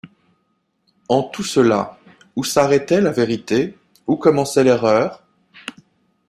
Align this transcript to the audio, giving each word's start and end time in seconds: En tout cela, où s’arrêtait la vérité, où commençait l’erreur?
En 1.09 1.21
tout 1.21 1.43
cela, 1.43 1.99
où 2.35 2.43
s’arrêtait 2.43 3.01
la 3.01 3.11
vérité, 3.11 3.77
où 4.07 4.15
commençait 4.15 4.63
l’erreur? 4.63 5.21